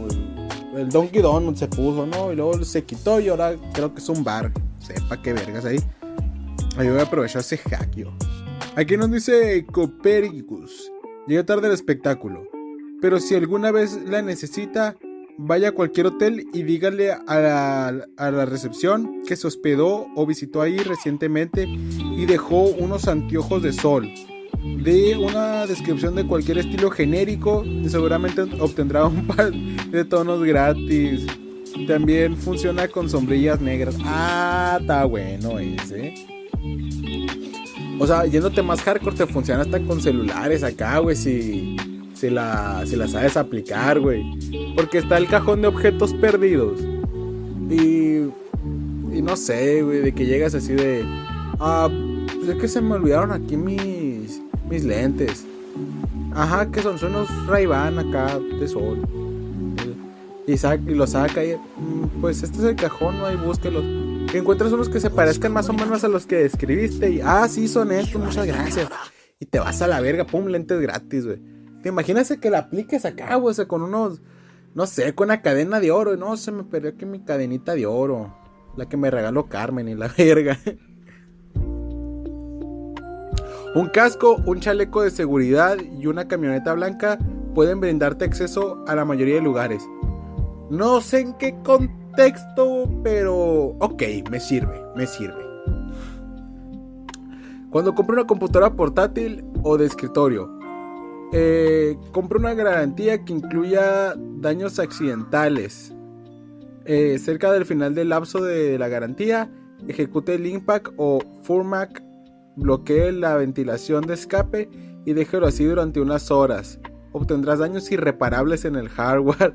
el 0.76 0.88
Donkey 0.88 1.22
Donut 1.22 1.56
se 1.56 1.68
puso, 1.68 2.06
¿no? 2.06 2.32
Y 2.32 2.36
luego 2.36 2.62
se 2.64 2.84
quitó 2.84 3.20
y 3.20 3.28
ahora 3.28 3.56
creo 3.72 3.92
que 3.94 4.00
es 4.00 4.08
un 4.08 4.22
bar. 4.22 4.52
Sepa 4.78 5.20
qué 5.20 5.32
vergas 5.32 5.64
ahí. 5.64 5.78
Ahí 6.76 6.88
voy 6.88 6.98
a 6.98 7.02
aprovechar 7.02 7.40
ese 7.40 7.58
hack 7.58 7.94
yo. 7.94 8.12
Aquí 8.76 8.96
nos 8.96 9.10
dice 9.10 9.66
Copernicus. 9.66 10.90
Llega 11.26 11.44
tarde 11.44 11.68
el 11.68 11.74
espectáculo. 11.74 12.42
Pero 13.00 13.20
si 13.20 13.34
alguna 13.34 13.70
vez 13.70 13.98
la 14.06 14.22
necesita, 14.22 14.96
vaya 15.38 15.68
a 15.68 15.72
cualquier 15.72 16.06
hotel 16.06 16.46
y 16.52 16.62
dígale 16.62 17.12
a 17.12 17.38
la, 17.38 17.88
a 18.16 18.30
la, 18.30 18.44
recepción 18.44 19.22
que 19.26 19.36
se 19.36 19.46
hospedó 19.46 20.06
o 20.14 20.26
visitó 20.26 20.60
ahí 20.60 20.76
recientemente 20.78 21.64
y 21.64 22.26
dejó 22.26 22.64
unos 22.64 23.08
anteojos 23.08 23.62
de 23.62 23.72
sol. 23.72 24.12
De 24.82 25.16
una 25.16 25.66
descripción 25.66 26.14
de 26.14 26.26
cualquier 26.26 26.58
estilo 26.58 26.90
genérico 26.90 27.64
y 27.64 27.88
seguramente 27.88 28.42
obtendrá 28.60 29.06
un 29.06 29.26
par 29.26 29.50
de 29.50 30.04
tonos 30.04 30.42
gratis. 30.42 31.26
También 31.86 32.36
funciona 32.36 32.88
con 32.88 33.08
sombrillas 33.08 33.60
negras. 33.60 33.96
Ah, 34.04 34.78
está 34.80 35.04
bueno 35.06 35.58
ese. 35.58 36.14
O 38.02 38.06
sea, 38.06 38.24
yéndote 38.24 38.62
más 38.62 38.80
hardcore, 38.80 39.14
te 39.14 39.26
funciona 39.26 39.60
hasta 39.60 39.78
con 39.78 40.00
celulares 40.00 40.62
acá, 40.62 40.98
güey. 41.00 41.14
Si, 41.14 41.76
si, 42.14 42.30
la, 42.30 42.82
si 42.86 42.96
la 42.96 43.06
sabes 43.06 43.36
aplicar, 43.36 44.00
güey. 44.00 44.24
Porque 44.74 44.96
está 44.96 45.18
el 45.18 45.26
cajón 45.26 45.60
de 45.60 45.68
objetos 45.68 46.14
perdidos. 46.14 46.80
Y. 47.68 48.30
Y 49.12 49.22
no 49.22 49.36
sé, 49.36 49.82
güey, 49.82 50.00
de 50.00 50.12
que 50.12 50.24
llegas 50.24 50.54
así 50.54 50.72
de. 50.72 51.04
Ah, 51.58 51.90
pues 52.36 52.48
es 52.48 52.56
que 52.56 52.68
se 52.68 52.80
me 52.80 52.94
olvidaron 52.94 53.32
aquí 53.32 53.54
mis. 53.58 54.40
Mis 54.70 54.82
lentes. 54.82 55.44
Ajá, 56.34 56.70
que 56.70 56.80
son, 56.80 56.98
son 56.98 57.14
unos 57.14 57.46
ray 57.48 57.66
acá 57.66 58.38
de 58.58 58.66
sol. 58.66 58.98
Y, 60.46 60.56
saca, 60.56 60.82
y 60.90 60.94
lo 60.94 61.06
saca 61.06 61.44
y. 61.44 61.54
Pues 62.22 62.42
este 62.42 62.60
es 62.60 62.64
el 62.64 62.76
cajón, 62.76 63.18
no 63.18 63.26
hay, 63.26 63.36
búsquelos 63.36 63.84
que 64.30 64.38
encuentras 64.38 64.72
unos 64.72 64.88
que 64.88 65.00
se 65.00 65.10
parezcan 65.10 65.52
más 65.52 65.68
o 65.68 65.72
menos 65.72 66.04
a 66.04 66.08
los 66.08 66.26
que 66.26 66.44
escribiste 66.44 67.10
y, 67.10 67.20
ah, 67.20 67.48
sí, 67.48 67.66
son 67.66 67.90
estos, 67.90 68.22
muchas 68.22 68.46
gracias. 68.46 68.88
Y 69.40 69.46
te 69.46 69.58
vas 69.58 69.82
a 69.82 69.88
la 69.88 70.00
verga, 70.00 70.24
pum, 70.24 70.46
lentes 70.46 70.80
gratis, 70.80 71.26
güey. 71.26 71.40
¿Te 71.82 71.88
imaginas 71.88 72.32
que 72.40 72.50
la 72.50 72.58
apliques 72.58 73.04
acá, 73.04 73.34
güey? 73.36 73.50
O 73.50 73.54
sea, 73.54 73.66
con 73.66 73.82
unos, 73.82 74.20
no 74.74 74.86
sé, 74.86 75.14
con 75.14 75.28
una 75.28 75.42
cadena 75.42 75.80
de 75.80 75.90
oro. 75.90 76.16
No, 76.16 76.36
se 76.36 76.52
me 76.52 76.62
perdió 76.62 76.90
aquí 76.90 77.06
mi 77.06 77.24
cadenita 77.24 77.74
de 77.74 77.86
oro. 77.86 78.36
La 78.76 78.86
que 78.86 78.96
me 78.96 79.10
regaló 79.10 79.48
Carmen 79.48 79.88
y 79.88 79.94
la 79.94 80.08
verga. 80.18 80.58
Un 83.74 83.88
casco, 83.92 84.36
un 84.46 84.60
chaleco 84.60 85.02
de 85.02 85.10
seguridad 85.10 85.78
y 85.98 86.06
una 86.06 86.28
camioneta 86.28 86.74
blanca 86.74 87.18
pueden 87.54 87.80
brindarte 87.80 88.26
acceso 88.26 88.84
a 88.86 88.94
la 88.94 89.04
mayoría 89.04 89.36
de 89.36 89.40
lugares. 89.40 89.82
No 90.68 91.00
sé 91.00 91.20
en 91.20 91.34
qué 91.34 91.56
contexto, 91.64 91.99
pero 93.02 93.76
ok, 93.78 94.02
me 94.30 94.40
sirve, 94.40 94.80
me 94.96 95.06
sirve. 95.06 95.44
Cuando 97.70 97.94
compro 97.94 98.14
una 98.14 98.26
computadora 98.26 98.74
portátil 98.74 99.44
o 99.62 99.76
de 99.76 99.86
escritorio, 99.86 100.50
eh, 101.32 101.96
una 102.34 102.54
garantía 102.54 103.24
que 103.24 103.32
incluya 103.32 104.14
daños 104.40 104.78
accidentales. 104.78 105.94
Eh, 106.86 107.18
cerca 107.18 107.52
del 107.52 107.64
final 107.64 107.94
del 107.94 108.08
lapso 108.08 108.42
de 108.42 108.78
la 108.78 108.88
garantía, 108.88 109.48
ejecute 109.86 110.34
el 110.34 110.46
Impact 110.46 110.88
o 110.96 111.20
Furmac, 111.42 112.02
bloquee 112.56 113.12
la 113.12 113.36
ventilación 113.36 114.06
de 114.06 114.14
escape 114.14 114.68
y 115.04 115.12
déjelo 115.12 115.46
así 115.46 115.64
durante 115.64 116.00
unas 116.00 116.30
horas. 116.32 116.80
Obtendrás 117.12 117.60
daños 117.60 117.90
irreparables 117.92 118.64
en 118.64 118.76
el 118.76 118.88
hardware 118.88 119.54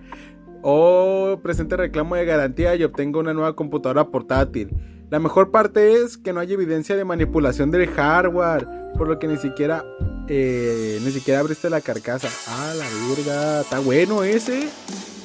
o 0.67 1.39
presente 1.43 1.77
reclamo 1.77 2.15
de 2.15 2.25
garantía 2.25 2.75
y 2.75 2.83
obtenga 2.83 3.19
una 3.19 3.35
nueva 3.35 3.55
computadora 3.55 4.07
portátil. 4.07 4.75
La 5.11 5.19
mejor 5.19 5.51
parte 5.51 5.93
es 5.93 6.17
que 6.17 6.33
no 6.33 6.39
hay 6.39 6.51
evidencia 6.51 6.95
de 6.95 7.05
manipulación 7.05 7.69
del 7.69 7.87
hardware, 7.87 8.67
por 8.97 9.07
lo 9.07 9.19
que 9.19 9.27
ni 9.27 9.37
siquiera 9.37 9.85
eh, 10.27 10.99
ni 11.03 11.11
siquiera 11.11 11.41
abriste 11.41 11.69
la 11.69 11.81
carcasa. 11.81 12.29
Ah, 12.47 12.73
la 12.75 12.85
verga, 13.15 13.61
está 13.61 13.77
bueno 13.77 14.23
ese. 14.23 14.67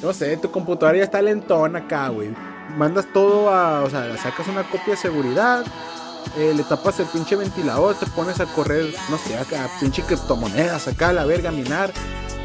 No 0.02 0.12
sé, 0.12 0.36
tu 0.36 0.50
computadora 0.50 0.98
ya 0.98 1.04
está 1.04 1.22
lentona 1.22 1.78
acá, 1.78 2.08
güey. 2.10 2.28
Mandas 2.76 3.10
todo 3.10 3.48
a, 3.48 3.82
o 3.82 3.88
sea, 3.88 4.14
sacas 4.18 4.46
una 4.46 4.64
copia 4.64 4.92
de 4.92 4.96
seguridad, 4.96 5.64
eh, 6.36 6.52
le 6.54 6.64
tapas 6.64 7.00
el 7.00 7.06
pinche 7.06 7.34
ventilador, 7.36 7.94
te 7.94 8.04
pones 8.14 8.40
a 8.40 8.44
correr, 8.44 8.92
no 9.08 9.16
sé, 9.16 9.38
acá, 9.38 9.70
pinche 9.80 10.02
criptomonedas 10.02 10.86
acá, 10.86 11.14
la 11.14 11.24
verga, 11.24 11.50
minar 11.50 11.90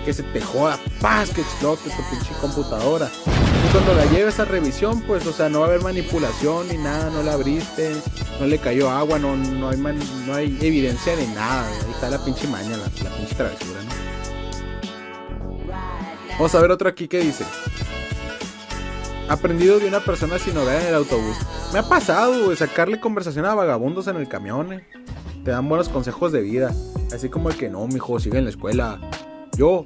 que 0.05 0.13
se 0.13 0.21
te 0.21 0.39
joda, 0.39 0.79
paz, 1.01 1.31
que 1.31 1.41
explote 1.41 1.89
tu 1.89 2.03
pinche 2.12 2.31
computadora. 2.39 3.09
Y 3.25 3.71
cuando 3.71 3.95
la 3.95 4.05
lleves 4.05 4.39
a 4.39 4.45
revisión, 4.45 5.01
pues, 5.01 5.25
o 5.25 5.33
sea, 5.33 5.50
no 5.50 5.62
va 5.62 5.65
a 5.65 5.69
haber 5.69 5.81
manipulación 5.81 6.67
ni 6.67 6.77
nada, 6.77 7.09
no 7.09 7.24
la 7.24 7.33
abriste, 7.33 7.95
no 8.39 8.45
le 8.45 8.59
cayó 8.59 8.91
agua, 8.91 9.17
no, 9.17 9.35
no, 9.35 9.69
hay, 9.69 9.77
no 9.77 10.33
hay 10.35 10.57
evidencia 10.62 11.15
de 11.15 11.25
nada. 11.29 11.67
Ahí 11.67 11.91
está 11.91 12.09
la 12.12 12.24
pinche 12.24 12.47
maña, 12.47 12.77
la, 12.77 12.85
pinche 12.85 13.35
travesura, 13.35 13.81
¿no? 13.81 14.05
Vamos 16.33 16.53
a 16.53 16.62
ver 16.62 16.69
otro 16.69 16.88
aquí 16.88 17.07
que 17.07 17.19
dice. 17.19 17.43
Aprendido 19.27 19.79
de 19.79 19.88
una 19.88 20.01
persona 20.01 20.38
sin 20.38 20.55
hogar 20.55 20.81
en 20.81 20.88
el 20.89 20.95
autobús. 20.95 21.38
Me 21.74 21.79
ha 21.79 21.83
pasado, 21.83 22.45
güey, 22.45 22.55
sacarle 22.55 23.00
conversación 23.00 23.45
a 23.45 23.55
vagabundos 23.55 24.05
en 24.07 24.17
el 24.17 24.27
camión, 24.27 24.71
eh. 24.71 24.85
Te 25.43 25.51
dan 25.51 25.67
buenos 25.67 25.89
consejos 25.89 26.31
de 26.31 26.41
vida. 26.41 26.75
Así 27.13 27.29
como 27.29 27.50
el 27.50 27.57
que 27.57 27.69
no, 27.69 27.88
mijo, 27.88 28.19
sigue 28.19 28.38
en 28.38 28.43
la 28.43 28.50
escuela. 28.51 29.00
Yo, 29.57 29.85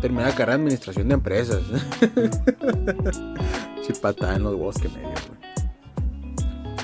terminé 0.00 0.24
la 0.24 0.30
carrera 0.30 0.52
de 0.52 0.62
administración 0.62 1.08
de 1.08 1.14
empresas. 1.14 1.62
Chipatada 3.82 4.36
en 4.36 4.44
los 4.44 4.56
bosques 4.56 4.92
medio, 4.92 5.08
güey. 5.08 5.40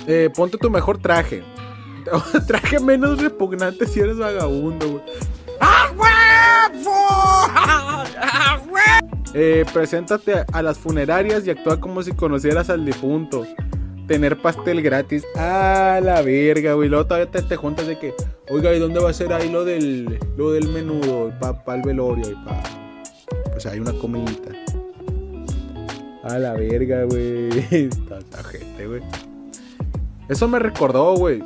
Eh, 0.09 0.31
ponte 0.35 0.59
tu 0.59 0.71
mejor 0.71 0.99
traje. 0.99 1.43
traje 2.47 2.79
menos 2.81 3.21
repugnante 3.21 3.87
si 3.87 4.01
eres 4.01 4.19
vagabundo, 4.19 4.91
güey. 4.91 5.03
Eh, 9.39 9.67
preséntate 9.71 10.47
a 10.51 10.63
las 10.63 10.79
funerarias 10.79 11.47
y 11.47 11.51
actúa 11.51 11.79
como 11.79 12.03
si 12.03 12.13
conocieras 12.13 12.71
al 12.71 12.87
difunto. 12.87 13.47
Tener 14.07 14.41
pastel 14.41 14.83
gratis. 14.83 15.25
A 15.37 16.01
la 16.03 16.23
verga, 16.23 16.75
güey. 16.75 16.89
Luego 16.89 17.07
todavía 17.07 17.31
te, 17.31 17.57
juntas 17.57 17.87
de 17.87 17.99
que, 17.99 18.15
oiga, 18.49 18.73
¿y 18.75 18.79
dónde 18.79 19.01
va 19.01 19.11
a 19.11 19.13
ser 19.13 19.33
ahí 19.33 19.51
lo 19.51 19.65
del, 19.65 20.19
lo 20.37 20.53
del 20.53 20.69
menudo? 20.69 21.33
Para 21.41 21.65
pa 21.65 21.75
el 21.75 21.83
velorio 21.83 22.31
y 22.31 22.35
pa. 22.45 22.63
Pues 23.51 23.67
hay 23.67 23.81
una 23.81 23.93
comidita. 23.93 24.51
A 26.23 26.39
la 26.39 26.55
verga, 26.55 27.05
güey. 27.05 27.89
Tanta 28.09 28.43
gente, 28.45 28.87
güey. 28.87 29.03
Eso 30.29 30.49
me 30.49 30.59
recordó, 30.59 31.15
güey. 31.15 31.43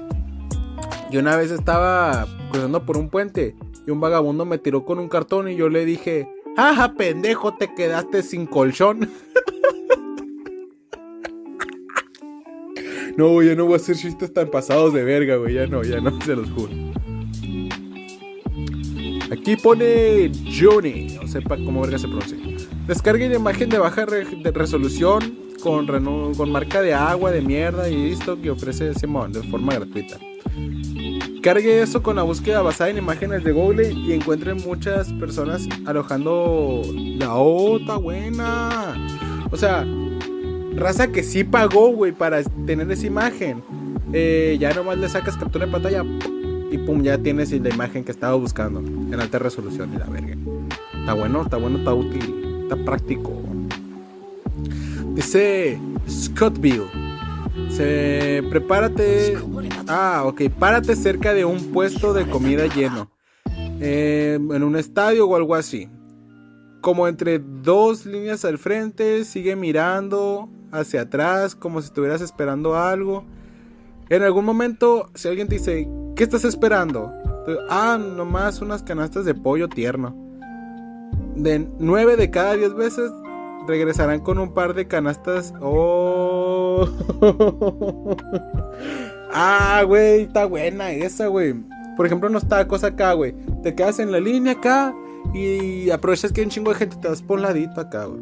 Yo 1.10 1.20
una 1.20 1.36
vez 1.36 1.50
estaba 1.50 2.26
cruzando 2.50 2.84
por 2.86 2.96
un 2.96 3.10
puente 3.10 3.54
y 3.86 3.90
un 3.90 4.00
vagabundo 4.00 4.44
me 4.44 4.58
tiró 4.58 4.84
con 4.84 4.98
un 4.98 5.08
cartón 5.08 5.48
y 5.48 5.56
yo 5.56 5.68
le 5.68 5.84
dije, 5.84 6.28
¡Ajá, 6.56 6.92
pendejo! 6.94 7.54
Te 7.54 7.74
quedaste 7.74 8.22
sin 8.22 8.46
colchón. 8.46 9.10
no, 13.20 13.28
güey, 13.28 13.48
ya 13.48 13.54
no 13.54 13.66
voy 13.66 13.74
a 13.74 13.76
hacer 13.76 13.96
chistes 13.96 14.32
tan 14.32 14.48
pasados 14.48 14.94
de 14.94 15.04
verga, 15.04 15.36
güey. 15.36 15.52
Ya 15.52 15.66
no, 15.66 15.82
ya 15.82 16.00
no, 16.00 16.18
se 16.24 16.34
los 16.34 16.48
juro. 16.52 16.72
Aquí 19.30 19.56
pone 19.56 20.32
Johnny, 20.58 21.18
no 21.20 21.28
sepa 21.28 21.56
cómo 21.56 21.82
verga 21.82 21.98
se 21.98 22.08
pronuncia. 22.08 22.38
Descarguen 22.86 23.34
imagen 23.34 23.68
de 23.68 23.78
baja 23.78 24.06
resolución 24.06 25.36
con, 25.62 25.86
con 26.34 26.50
marca 26.50 26.80
de 26.80 26.94
agua, 26.94 27.30
de 27.30 27.42
mierda 27.42 27.90
y 27.90 28.08
listo 28.08 28.40
que 28.40 28.50
ofrece 28.50 28.94
Simón 28.94 29.34
de 29.34 29.42
forma 29.42 29.74
gratuita. 29.74 30.18
Cargue 31.42 31.82
eso 31.82 32.02
con 32.02 32.16
la 32.16 32.22
búsqueda 32.22 32.62
basada 32.62 32.88
en 32.88 32.96
imágenes 32.96 33.44
de 33.44 33.52
Google 33.52 33.92
y 33.92 34.14
encuentren 34.14 34.56
muchas 34.64 35.12
personas 35.12 35.68
alojando 35.84 36.82
la 36.94 37.34
OTA 37.34 37.98
buena. 37.98 39.08
O 39.50 39.56
sea, 39.58 39.86
raza 40.76 41.08
que 41.08 41.22
sí 41.22 41.44
pagó, 41.44 41.92
güey, 41.92 42.12
para 42.12 42.42
tener 42.42 42.90
esa 42.90 43.06
imagen. 43.06 43.62
Eh, 44.12 44.56
ya 44.60 44.72
nomás 44.74 44.98
le 44.98 45.08
sacas 45.08 45.36
captura 45.36 45.66
de 45.66 45.72
pantalla 45.72 46.04
y 46.70 46.78
pum, 46.78 47.02
ya 47.02 47.18
tienes 47.18 47.52
la 47.52 47.68
imagen 47.68 48.04
que 48.04 48.12
estaba 48.12 48.34
buscando 48.34 48.80
en 48.80 49.20
alta 49.20 49.38
resolución 49.38 49.92
y 49.94 49.98
la 49.98 50.06
verga. 50.06 50.36
Está 50.98 51.14
bueno, 51.14 51.42
está 51.42 51.56
bueno, 51.56 51.78
está 51.78 51.94
útil, 51.94 52.62
está 52.62 52.76
práctico. 52.76 53.32
Dice 55.14 55.78
Scottville. 56.08 56.86
Se 57.68 58.42
prepárate. 58.50 59.36
Ah, 59.88 60.22
ok. 60.24 60.42
Párate 60.58 60.94
cerca 60.96 61.34
de 61.34 61.44
un 61.44 61.72
puesto 61.72 62.12
de 62.12 62.26
comida 62.26 62.66
lleno. 62.66 63.10
Eh, 63.80 64.38
en 64.38 64.62
un 64.62 64.76
estadio 64.76 65.26
o 65.26 65.36
algo 65.36 65.54
así. 65.54 65.88
Como 66.80 67.06
entre 67.08 67.38
dos 67.38 68.06
líneas 68.06 68.44
al 68.44 68.58
frente, 68.58 69.25
sigue 69.25 69.54
mirando 69.54 70.49
hacia 70.72 71.02
atrás 71.02 71.54
como 71.54 71.80
si 71.80 71.88
estuvieras 71.88 72.20
esperando 72.20 72.76
algo. 72.76 73.25
En 74.08 74.22
algún 74.22 74.44
momento, 74.44 75.10
si 75.14 75.28
alguien 75.28 75.49
te 75.49 75.56
dice, 75.56 75.88
¿qué 76.16 76.25
estás 76.25 76.44
esperando? 76.44 77.12
Ah, 77.68 77.99
nomás 77.99 78.60
unas 78.60 78.82
canastas 78.82 79.25
de 79.25 79.34
pollo 79.34 79.68
tierno. 79.68 80.16
De 81.37 81.66
9 81.78 82.16
de 82.16 82.30
cada 82.30 82.54
10 82.54 82.75
veces 82.75 83.10
regresarán 83.66 84.20
con 84.20 84.38
un 84.38 84.52
par 84.54 84.75
de 84.75 84.88
canastas. 84.88 85.54
Oh. 85.60 86.88
ah, 89.32 89.82
güey, 89.87 90.22
está 90.22 90.46
buena 90.46 90.92
esa, 90.92 91.26
güey. 91.26 91.54
Por 91.96 92.06
ejemplo, 92.06 92.28
no 92.28 92.38
está 92.38 92.66
cosa 92.66 92.88
acá, 92.88 93.12
güey. 93.12 93.34
Te 93.62 93.75
quedas 93.75 93.99
en 93.99 94.12
la 94.12 94.21
línea 94.21 94.54
acá 94.54 94.95
y 95.34 95.90
aprovechas 95.90 96.32
que 96.32 96.40
hay 96.40 96.47
un 96.47 96.50
chingo 96.50 96.71
de 96.71 96.76
gente 96.76 96.97
te 96.97 97.08
das 97.08 97.23
por 97.23 97.38
un 97.38 97.43
ladito 97.43 97.80
acá, 97.80 98.04
güey. 98.06 98.21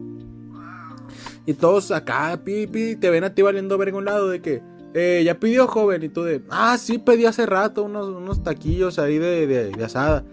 Y 1.47 1.55
todos 1.55 1.91
acá, 1.91 2.39
pipi, 2.45 2.97
te 2.97 3.09
ven 3.09 3.25
a 3.25 3.35
ti 3.35 3.41
valiendo 3.41 3.79
verga 3.79 3.97
un 3.97 4.05
lado 4.05 4.29
de 4.29 4.43
que, 4.43 4.63
eh, 4.93 5.23
ya 5.25 5.41
pidió 5.41 5.67
joven. 5.67 6.03
Y 6.03 6.09
tú 6.11 6.23
de, 6.23 6.43
ah, 6.51 6.77
sí, 6.79 6.99
pedí 6.99 7.25
hace 7.25 7.47
rato 7.47 7.85
unos, 7.85 8.09
unos 8.09 8.43
taquillos 8.43 8.99
ahí 8.99 9.19
de, 9.19 9.47
de 9.47 9.85
asada. 9.85 10.25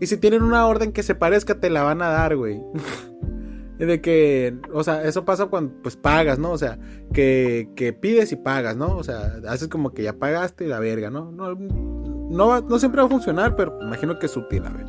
Y 0.00 0.06
si 0.06 0.16
tienen 0.16 0.42
una 0.42 0.66
orden 0.66 0.92
que 0.92 1.04
se 1.04 1.14
parezca, 1.14 1.60
te 1.60 1.70
la 1.70 1.82
van 1.82 2.02
a 2.02 2.08
dar, 2.08 2.36
güey. 2.36 2.60
de 3.78 4.00
que, 4.00 4.56
o 4.72 4.84
sea, 4.84 5.04
eso 5.04 5.24
pasa 5.24 5.46
cuando 5.46 5.74
pues 5.82 5.96
pagas, 5.96 6.38
¿no? 6.38 6.52
O 6.52 6.58
sea, 6.58 6.78
que, 7.12 7.68
que 7.76 7.92
pides 7.92 8.32
y 8.32 8.36
pagas, 8.36 8.76
¿no? 8.76 8.96
O 8.96 9.04
sea, 9.04 9.34
haces 9.48 9.68
como 9.68 9.92
que 9.92 10.02
ya 10.02 10.14
pagaste 10.14 10.64
y 10.64 10.68
la 10.68 10.78
verga, 10.80 11.10
¿no? 11.10 11.30
No, 11.32 11.54
no, 11.54 12.60
no 12.60 12.78
siempre 12.78 13.00
va 13.00 13.06
a 13.06 13.10
funcionar, 13.10 13.56
pero 13.56 13.78
imagino 13.82 14.18
que 14.18 14.26
es 14.26 14.36
útil, 14.36 14.64
a 14.64 14.70
ver. 14.70 14.86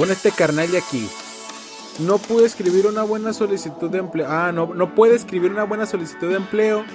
Pon 0.00 0.10
este 0.10 0.30
carnal 0.30 0.70
de 0.70 0.78
aquí. 0.78 1.06
No 1.98 2.16
pude 2.16 2.46
escribir 2.46 2.86
una 2.86 3.02
buena 3.02 3.34
solicitud 3.34 3.90
de 3.90 3.98
empleo. 3.98 4.26
Ah, 4.30 4.50
no, 4.50 4.72
no 4.72 4.94
puede 4.94 5.14
escribir 5.14 5.50
una 5.50 5.64
buena 5.64 5.84
solicitud 5.84 6.30
de 6.30 6.36
empleo. 6.36 6.86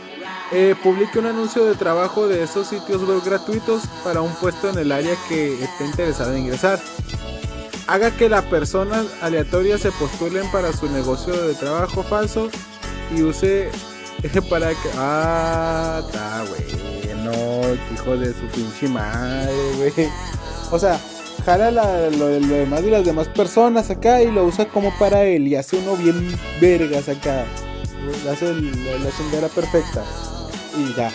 Eh, 0.52 0.74
publique 0.82 1.20
un 1.20 1.28
anuncio 1.28 1.66
de 1.66 1.76
trabajo 1.76 2.28
de 2.28 2.42
esos 2.42 2.66
sitios 2.66 3.08
web 3.08 3.22
gratuitos 3.24 3.84
para 4.04 4.22
un 4.22 4.34
puesto 4.38 4.72
en 4.72 4.80
el 4.80 4.92
área 4.92 5.16
que 5.30 5.54
esté 5.64 5.86
interesado 5.86 6.34
en 6.34 6.46
ingresar 6.46 6.80
haga 7.86 8.10
que 8.10 8.28
las 8.28 8.44
personas 8.46 9.06
aleatorias 9.22 9.82
se 9.82 9.92
postulen 9.92 10.50
para 10.52 10.74
su 10.74 10.90
negocio 10.90 11.40
de 11.48 11.54
trabajo 11.54 12.02
falso 12.02 12.50
y 13.16 13.22
use 13.22 13.70
para 14.50 14.70
que. 14.72 14.90
Ah, 14.98 16.02
está, 16.04 16.44
güey. 16.50 17.14
No, 17.24 17.94
hijo 17.94 18.18
de 18.18 18.34
su 18.34 18.48
pinche 18.48 18.88
madre, 18.88 19.54
güey. 19.78 20.10
O 20.72 20.80
sea, 20.80 21.00
jala 21.44 21.72
lo, 21.72 22.28
demás 22.28 22.84
de 22.84 22.92
las 22.92 23.06
demás 23.06 23.28
personas 23.30 23.90
acá 23.90 24.22
y 24.22 24.32
lo 24.32 24.46
usa 24.46 24.66
como 24.68 24.92
para 24.98 25.24
él 25.24 25.48
y 25.48 25.56
hace 25.56 25.78
uno 25.78 25.96
bien 25.96 26.36
vergas 26.60 27.10
acá. 27.10 27.46
Hace 28.30 28.54
la, 28.54 29.42
la 29.42 29.48
perfecta. 29.50 30.04
Y 30.78 30.94
ya. 30.96 31.12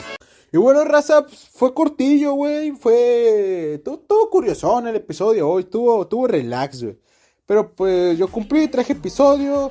Y 0.52 0.56
bueno, 0.56 0.84
raza, 0.84 1.24
pues, 1.26 1.48
fue 1.52 1.72
cortillo, 1.72 2.32
güey. 2.32 2.72
Fue. 2.72 3.80
Todo, 3.84 4.28
curioso 4.30 4.78
en 4.80 4.88
el 4.88 4.96
episodio 4.96 5.48
hoy. 5.48 5.64
Tuvo, 5.64 6.06
tuvo 6.06 6.26
relax, 6.26 6.82
güey. 6.82 6.98
Pero 7.46 7.72
pues 7.72 8.18
yo 8.18 8.28
cumplí, 8.28 8.68
traje 8.68 8.92
episodio. 8.94 9.70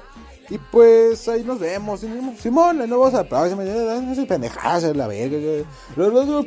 Y 0.49 0.57
pues 0.57 1.27
ahí 1.27 1.43
nos 1.43 1.59
vemos. 1.59 2.01
Simón, 2.41 2.77
no 2.77 2.99
vamos 2.99 3.13
a 3.13 3.23
la 3.23 3.29
próxima. 3.29 3.63
No 3.63 4.27
pendejadas, 4.27 4.95
la 4.95 5.07
verga. 5.07 5.65
Fuimos. 5.95 6.45